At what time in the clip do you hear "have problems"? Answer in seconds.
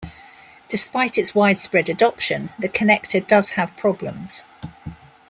3.51-4.43